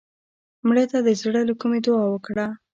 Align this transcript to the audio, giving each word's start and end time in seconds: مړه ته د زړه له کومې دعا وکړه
مړه 0.67 0.85
ته 0.91 0.97
د 1.07 1.09
زړه 1.21 1.41
له 1.49 1.53
کومې 1.59 1.79
دعا 1.85 2.05
وکړه 2.09 2.45